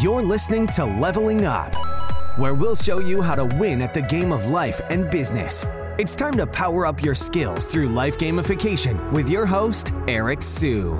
[0.00, 1.74] You're listening to Leveling Up,
[2.38, 5.64] where we'll show you how to win at the game of life and business.
[5.98, 10.98] It's time to power up your skills through life gamification with your host, Eric Siu.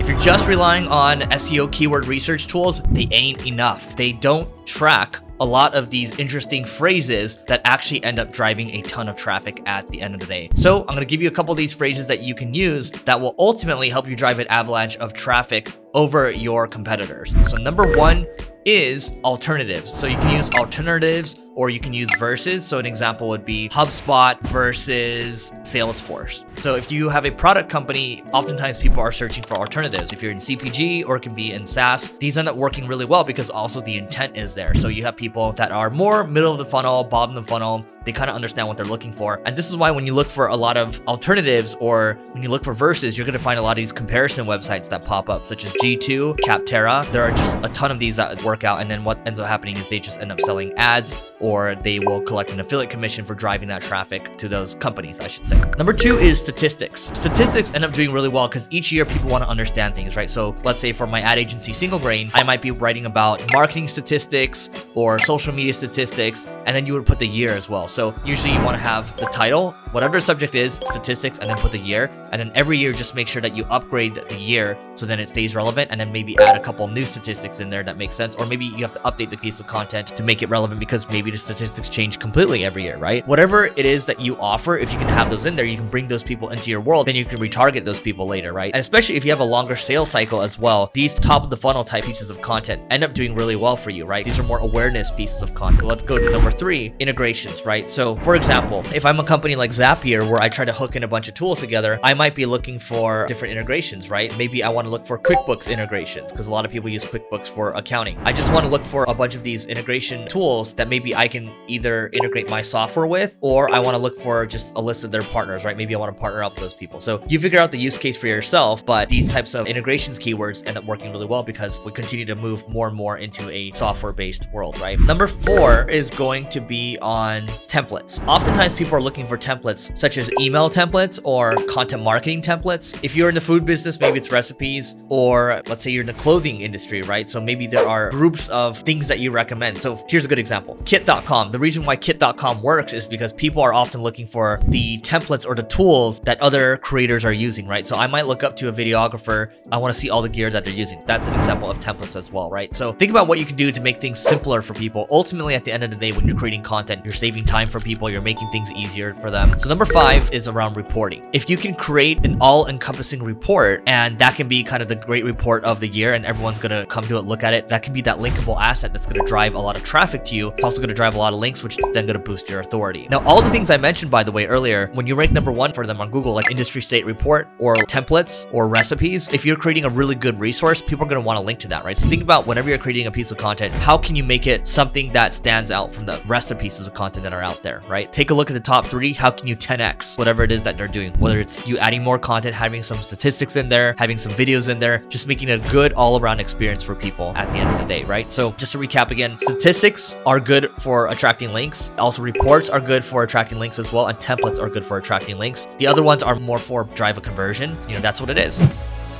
[0.00, 3.96] If you're just relying on SEO keyword research tools, they ain't enough.
[3.96, 8.82] They don't track a lot of these interesting phrases that actually end up driving a
[8.82, 10.48] ton of traffic at the end of the day.
[10.54, 13.20] So I'm to give you a couple of these phrases that you can use that
[13.20, 17.34] will ultimately help you drive an avalanche of traffic over your competitors.
[17.48, 18.26] So number one
[18.66, 19.92] is alternatives.
[19.92, 22.66] So you can use alternatives or you can use versus.
[22.66, 26.44] So an example would be HubSpot versus Salesforce.
[26.58, 30.12] So if you have a product company, oftentimes people are searching for alternatives.
[30.12, 33.04] If you're in CPG or it can be in SaaS, these end up working really
[33.06, 34.74] well because also the intent is there.
[34.74, 37.86] So you have people that are more middle of the funnel, bottom of the funnel,
[38.06, 39.42] they kind of understand what they're looking for.
[39.44, 42.48] And this is why when you look for a lot of alternatives or when you
[42.48, 45.28] look for versus, you're going to find a lot of these comparison websites that pop
[45.28, 47.10] up, such as G2, Capterra.
[47.10, 48.80] There are just a ton of these that work out.
[48.80, 51.98] And then what ends up happening is they just end up selling ads or they
[51.98, 55.60] will collect an affiliate commission for driving that traffic to those companies, I should say.
[55.76, 57.10] Number two is statistics.
[57.14, 60.30] Statistics end up doing really well because each year people want to understand things, right?
[60.30, 63.88] So let's say for my ad agency, Single Grain, I might be writing about marketing
[63.88, 67.88] statistics or social media statistics, and then you would put the year as well.
[68.24, 71.72] Usually you want to have the title, whatever the subject is, statistics, and then put
[71.72, 72.10] the year.
[72.32, 75.28] And then every year, just make sure that you upgrade the year so then it
[75.28, 75.90] stays relevant.
[75.90, 78.34] And then maybe add a couple new statistics in there that makes sense.
[78.34, 81.08] Or maybe you have to update the piece of content to make it relevant because
[81.08, 83.26] maybe the statistics change completely every year, right?
[83.26, 85.88] Whatever it is that you offer, if you can have those in there, you can
[85.88, 87.06] bring those people into your world.
[87.06, 88.72] Then you can retarget those people later, right?
[88.74, 91.56] And especially if you have a longer sales cycle as well, these top of the
[91.56, 94.24] funnel type pieces of content end up doing really well for you, right?
[94.24, 95.84] These are more awareness pieces of content.
[95.84, 97.85] Let's go to number three integrations, right?
[97.86, 101.04] So, for example, if I'm a company like Zapier where I try to hook in
[101.04, 104.36] a bunch of tools together, I might be looking for different integrations, right?
[104.36, 107.48] Maybe I want to look for QuickBooks integrations because a lot of people use QuickBooks
[107.48, 108.18] for accounting.
[108.24, 111.28] I just want to look for a bunch of these integration tools that maybe I
[111.28, 115.04] can either integrate my software with or I want to look for just a list
[115.04, 115.76] of their partners, right?
[115.76, 116.98] Maybe I want to partner up with those people.
[116.98, 120.66] So you figure out the use case for yourself, but these types of integrations keywords
[120.66, 123.70] end up working really well because we continue to move more and more into a
[123.72, 124.98] software based world, right?
[124.98, 128.26] Number four is going to be on templates.
[128.26, 132.98] Oftentimes people are looking for templates such as email templates or content marketing templates.
[133.02, 136.14] If you're in the food business, maybe it's recipes, or let's say you're in the
[136.14, 137.28] clothing industry, right?
[137.28, 139.80] So maybe there are groups of things that you recommend.
[139.80, 141.50] So here's a good example kit.com.
[141.50, 145.54] The reason why kit.com works is because people are often looking for the templates or
[145.54, 147.86] the tools that other creators are using, right?
[147.86, 150.50] So I might look up to a videographer, I want to see all the gear
[150.50, 151.02] that they're using.
[151.06, 152.74] That's an example of templates as well, right?
[152.74, 155.06] So think about what you can do to make things simpler for people.
[155.10, 157.80] Ultimately, at the end of the day, when you're creating content, you're saving time for
[157.80, 159.58] people, you're making things easier for them.
[159.58, 161.26] So number five is around reporting.
[161.32, 165.24] If you can create an all-encompassing report, and that can be kind of the great
[165.24, 167.94] report of the year, and everyone's gonna come to it, look at it, that can
[167.94, 170.50] be that linkable asset that's gonna drive a lot of traffic to you.
[170.50, 173.08] It's also gonna drive a lot of links, which is then gonna boost your authority.
[173.10, 175.72] Now, all the things I mentioned, by the way, earlier, when you rank number one
[175.72, 179.84] for them on Google, like industry state report or templates or recipes, if you're creating
[179.84, 181.96] a really good resource, people are gonna wanna link to that, right?
[181.96, 184.66] So think about whenever you're creating a piece of content, how can you make it
[184.66, 187.80] something that stands out from the rest of pieces of content that are out there,
[187.88, 188.12] right?
[188.12, 189.12] Take a look at the top three.
[189.12, 191.12] How can you 10x whatever it is that they're doing?
[191.18, 194.78] Whether it's you adding more content, having some statistics in there, having some videos in
[194.78, 197.86] there, just making a good all around experience for people at the end of the
[197.86, 198.30] day, right?
[198.30, 201.92] So just to recap again, statistics are good for attracting links.
[201.98, 205.38] Also, reports are good for attracting links as well, and templates are good for attracting
[205.38, 205.68] links.
[205.78, 207.76] The other ones are more for drive a conversion.
[207.86, 208.60] You know, that's what it is.